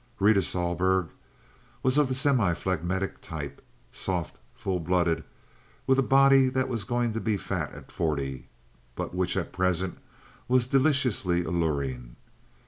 Rita 0.19 0.41
Sohlberg 0.41 1.09
was 1.83 1.99
of 1.99 2.07
the 2.09 2.15
semi 2.15 2.55
phlegmatic 2.55 3.21
type, 3.21 3.61
soft, 3.91 4.39
full 4.55 4.79
blooded, 4.79 5.23
with 5.85 5.99
a 5.99 6.01
body 6.01 6.49
that 6.49 6.67
was 6.67 6.85
going 6.85 7.13
to 7.13 7.21
be 7.21 7.37
fat 7.37 7.71
at 7.73 7.91
forty, 7.91 8.47
but 8.95 9.13
which 9.13 9.37
at 9.37 9.53
present 9.53 9.99
was 10.47 10.65
deliciously 10.65 11.43
alluring. 11.43 12.15